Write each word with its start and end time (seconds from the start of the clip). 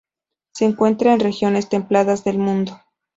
Se 0.55 0.65
encuentran 0.65 1.13
en 1.13 1.19
regiones 1.19 1.69
templadas 1.69 2.23
del 2.23 2.39
mundo. 2.39 2.81